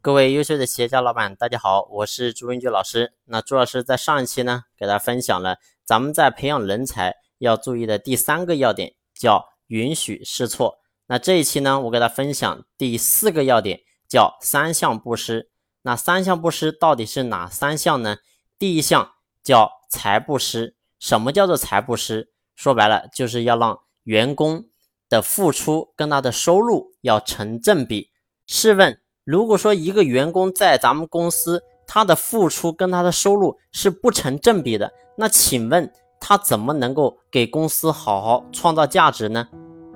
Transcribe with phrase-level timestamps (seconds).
[0.00, 3.14] 各位优秀的企业家老板，大家好，我是朱文举老师。
[3.24, 10.78] 那朱老师在上一期呢，给大家分享了咱们在培养人才要注意的第三个要点，叫允许试错。
[11.08, 15.50] 那这一期呢，我给大家分享第四个要点，叫三项布施。
[15.82, 18.18] 那三项布施到底是哪三项呢？
[18.56, 20.76] 第一项叫财布施。
[21.00, 22.30] 什么叫做财布施？
[22.54, 24.68] 说白了，就是要让员工
[25.08, 28.10] 的付出跟他的收入要成正比。
[28.46, 29.00] 试问？
[29.28, 39.46] 如果说一个员工在咱们公司，他的付出跟他的收入是不成正比的，那请问他怎么能够给公司好好创造价值呢？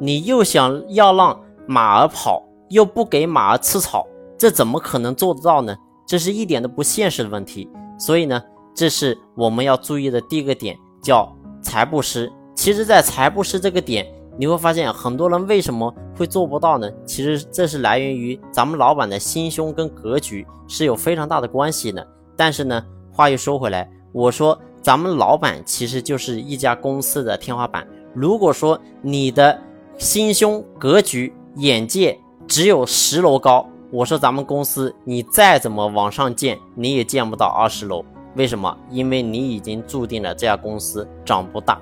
[0.00, 4.06] 你又想要让马儿跑，又不给马儿吃草，
[4.38, 5.76] 这怎么可能做得到呢？
[6.06, 7.68] 这是一点都不现实的问题。
[7.98, 8.42] 所以呢，
[8.74, 12.32] 这是我们要注意的第一个点，叫财布施。
[12.54, 14.10] 其实，在财布施这个点。
[14.40, 16.90] 你会发现很多人为什么会做不到呢？
[17.06, 22.04] 其实这是来源于咱们老板的心胸跟格局是有非常大的关系的。
[22.36, 27.86] 但是呢，话又说回来，我说咱们老板其实就是一家公司的天花板。
[28.12, 29.56] 如果说你的
[29.96, 38.04] 心胸格局眼界只有十楼高，我说咱们公司你再怎么往上建，你也建不到二十楼。
[38.34, 38.76] 为什么？
[38.90, 41.80] 因为你已经注定了这家公司长不大。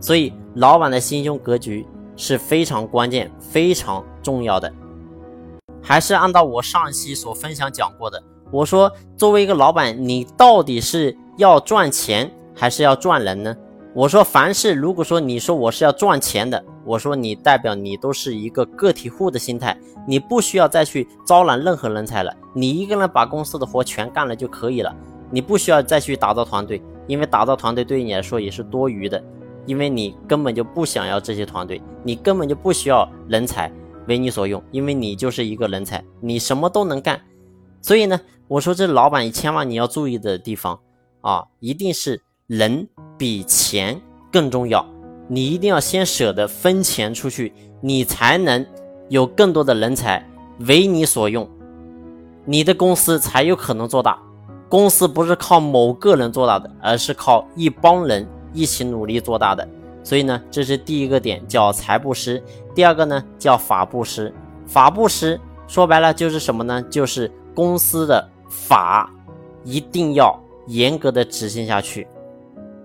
[0.00, 1.86] 所以，老板的心胸格局
[2.20, 4.70] 是非常关键、非常重要的。
[5.82, 13.56] 还是按照我上期所分享讲过的，我说，作为一个老板，你到底是要赚钱还是要赚人呢？
[13.94, 19.74] 我说，凡是如果说你说我是要赚钱的，我说你代表你都是一个个体户的心态，
[20.06, 24.94] 你不需要再去招揽任何人才了，你一个人把公司的活全干了就可以了，
[25.30, 29.20] 你不需要再去打造团队，因为打造团队对于你来说也是多余的。
[29.66, 33.70] 因为你根本就不想要这些团队，你根本就不需要人才
[34.08, 37.20] 为你所用，因为你就是一个人才，你什么都能干。
[37.82, 40.78] 所以呢，我说这老板千万你要注意的地方
[41.20, 44.00] 啊，一定是人比钱
[44.32, 44.84] 更重要。
[45.28, 48.66] 你一定要先舍得分钱出去，你才能
[49.08, 50.28] 有更多的人才
[50.60, 51.48] 为你所用，
[52.44, 54.20] 你的公司才有可能做大。
[54.68, 58.26] 公司不是靠某个人做大的，而是靠一帮人。
[58.52, 59.66] 一起努力做大的，
[60.02, 62.42] 所以呢，这是第一个点，叫财布施。
[62.74, 64.32] 第二个呢，叫法布施。
[64.66, 66.82] 法布施，说白了就是什么呢？
[66.90, 69.10] 就是公司的法
[69.64, 72.06] 一定要严格的执行下去。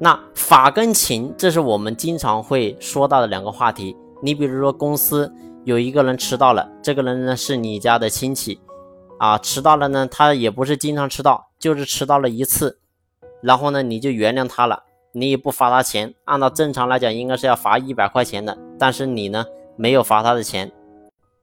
[0.00, 3.96] 那法跟情，这是我们经常会说到的两个话题。
[4.22, 5.32] 你比如说，公司
[5.64, 8.60] 有一个人迟到了，这个人呢是你家的亲戚，
[9.18, 12.78] 啊，迟到了呢，他也不是经常迟到，就是迟到了一次，
[13.40, 14.84] 然后呢，你就原谅他了。
[15.12, 19.44] 你也不罚他钱，按照正常来讲应该是要罚一百块钱的，但是你呢
[19.76, 20.70] 没有罚他的钱，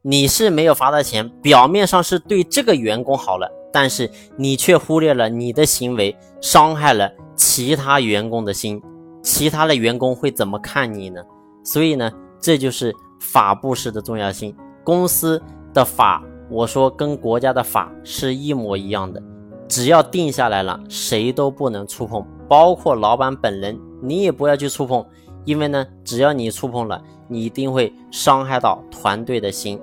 [0.01, 8.81] 你是没有罚他钱，表面上是对这个员工好了，但是你却忽略了你的行为伤害了其他员工的心，
[9.21, 11.21] 其他的员工会怎么看你呢？
[11.63, 14.55] 所以呢，这就是法布施的重要性。
[14.83, 15.41] 公司
[15.73, 19.19] 的法，我说跟国家的法是一模一样的，
[19.67, 22.23] 只要定下来了，谁都不能触碰。
[22.47, 25.05] 包括老板本人，你也不要去触碰，
[25.45, 29.79] 因为呢，只要你触碰了，你一定会伤害到团队的心，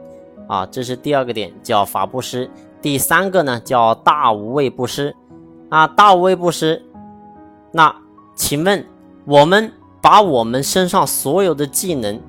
[0.48, 2.50] 啊，这是第二个点，叫法布施。
[2.80, 5.14] 第三个呢，叫大无畏布施，
[5.68, 6.82] 啊，大无畏布施。
[7.70, 7.94] 那
[8.34, 8.84] 请问，
[9.24, 12.20] 我们把我们身上所有的技能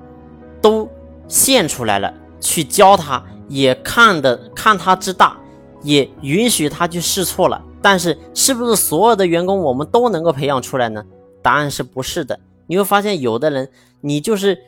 [0.62, 0.88] 都
[1.26, 5.36] 献出来了，去教他，也看的看他之大，
[5.82, 7.60] 也允许他去试错了。
[7.84, 11.04] 但是，是不是所有的员工我们都能够培养出来呢？
[11.42, 12.40] 答案是不是的。
[12.66, 13.68] 你会发现，有的人
[14.00, 14.58] 你就是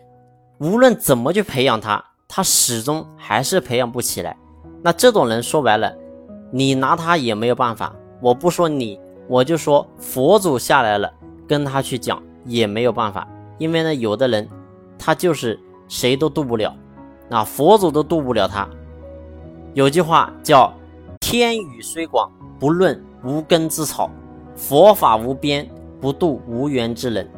[0.58, 4.36] 无论怎么去培养他，他始终还是培养不起来。
[4.82, 5.96] 那这种人说白了，
[6.50, 7.96] 你拿他也没有办法。
[8.20, 11.10] 我不说你，我就说佛祖下来了，
[11.48, 13.26] 跟他去讲也没有办法。
[13.56, 14.46] 因为呢，有的人
[14.98, 16.76] 他就是谁都渡不了，
[17.30, 18.68] 那佛祖都渡不了他。
[19.72, 20.70] 有句话叫
[21.18, 22.30] “天宇虽广”。
[22.58, 24.08] 不论无根之草，
[24.54, 25.68] 佛法无边，
[26.00, 27.28] 不渡无缘之人。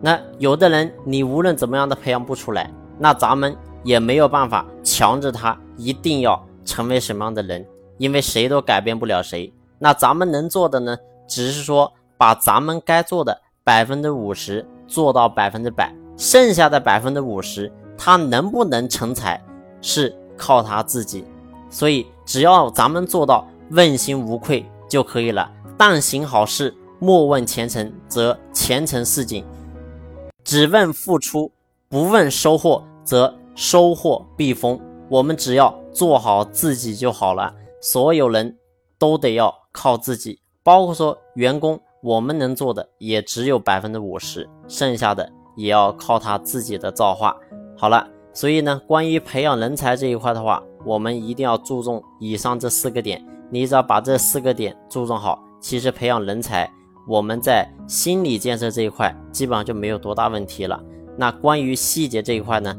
[0.00, 7.66] 那有的人，你无论怎么样都培养不出来，那咱们也没有办法强制他一定要成为什么样的人，
[7.98, 9.52] 因为谁都改变不了谁。
[9.80, 10.96] 那咱们能做的呢，
[11.26, 19.42] 只是说把咱们该做的百分之五十做到百分之百，剩下的百分之五十，他能不能成才，
[19.82, 21.24] 是靠他自己。
[21.68, 23.44] 所以，只要咱们做到。
[23.70, 25.50] 问心无愧就可以了。
[25.76, 29.44] 但行好事，莫问前程，则前程似锦；
[30.44, 31.52] 只问付出，
[31.88, 34.80] 不问收获，则收获必丰。
[35.08, 37.54] 我们只要做好自己就好了。
[37.80, 38.56] 所有人
[38.98, 47.36] 都得要靠自己，包括说员工，我们能做的也只有百分之五十，剩下的也要靠他自己的造化。
[47.76, 53.24] 好了，所以呢，关于培养人才这一块的话，我们一定要注重以上这四个点。
[53.50, 56.70] 你只要把这四个点注重好，其实培养人才，
[57.06, 60.82] 我们在心理建设这一块基本上就没有多大问题了。
[61.16, 62.76] 那关于细节这一块呢，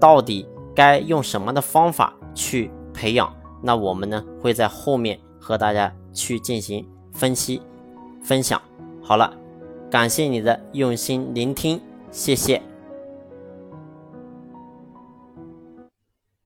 [0.00, 3.32] 到底该用什么的方法去培养？
[3.62, 7.60] 那我们呢会在后面和大家去进行分析
[8.22, 8.60] 分享。
[9.02, 9.32] 好了，
[9.90, 12.67] 感谢你的用心聆听，谢谢。